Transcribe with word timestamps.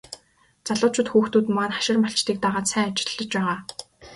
Залуучууд 0.67 1.07
хүүхдүүд 1.11 1.45
маань 1.55 1.75
хашир 1.77 1.97
малчдыг 2.03 2.37
дагаад 2.45 2.67
сайн 2.71 2.87
ажиллаж 2.89 3.27
байгаа. 3.33 3.57